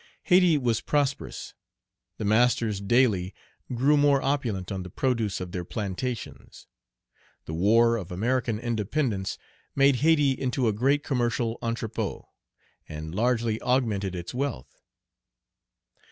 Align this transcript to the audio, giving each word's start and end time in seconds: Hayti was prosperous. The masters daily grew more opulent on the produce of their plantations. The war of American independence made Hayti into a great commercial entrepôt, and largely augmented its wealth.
Hayti 0.23 0.57
was 0.57 0.81
prosperous. 0.81 1.53
The 2.17 2.25
masters 2.25 2.81
daily 2.81 3.35
grew 3.75 3.97
more 3.97 4.19
opulent 4.19 4.71
on 4.71 4.81
the 4.81 4.89
produce 4.89 5.39
of 5.39 5.51
their 5.51 5.63
plantations. 5.63 6.65
The 7.45 7.53
war 7.53 7.97
of 7.97 8.11
American 8.11 8.57
independence 8.57 9.37
made 9.75 9.97
Hayti 9.97 10.31
into 10.31 10.67
a 10.67 10.73
great 10.73 11.03
commercial 11.03 11.59
entrepôt, 11.61 12.25
and 12.89 13.13
largely 13.13 13.61
augmented 13.61 14.15
its 14.15 14.33
wealth. 14.33 14.75